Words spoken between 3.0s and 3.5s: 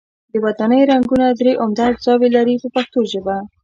ژبه.